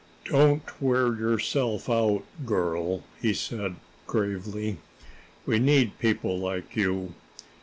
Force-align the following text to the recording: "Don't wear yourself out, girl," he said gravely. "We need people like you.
"Don't 0.25 0.63
wear 0.81 1.13
yourself 1.13 1.87
out, 1.87 2.23
girl," 2.43 3.03
he 3.21 3.35
said 3.35 3.75
gravely. 4.07 4.77
"We 5.45 5.59
need 5.59 5.99
people 5.99 6.39
like 6.39 6.75
you. 6.75 7.13